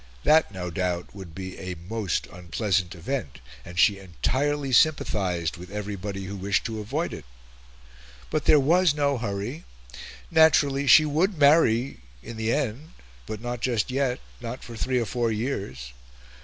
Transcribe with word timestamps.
That, 0.23 0.51
no 0.51 0.71
doubt, 0.71 1.13
would 1.13 1.35
be 1.35 1.59
a 1.59 1.75
most 1.87 2.25
unpleasant 2.33 2.95
event; 2.95 3.39
and 3.63 3.77
she 3.77 3.99
entirely 3.99 4.71
sympathised 4.71 5.57
with 5.57 5.69
everybody 5.69 6.23
who 6.23 6.35
wished 6.35 6.65
to 6.65 6.79
avoid 6.79 7.13
it. 7.13 7.23
But 8.31 8.45
there 8.45 8.59
was 8.59 8.95
no 8.95 9.19
hurry; 9.19 9.63
naturally, 10.31 10.87
she 10.87 11.05
would 11.05 11.37
marry 11.37 11.99
in 12.23 12.35
the 12.35 12.51
end 12.51 12.93
but 13.27 13.41
not 13.41 13.61
just 13.61 13.91
yet 13.91 14.19
not 14.39 14.63
for 14.63 14.75
three 14.75 14.97
or 14.97 15.05
four 15.05 15.29
years. 15.31 15.93